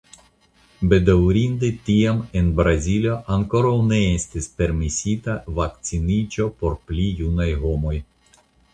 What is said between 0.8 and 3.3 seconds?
Bedaŭrinde tiam en Brazilo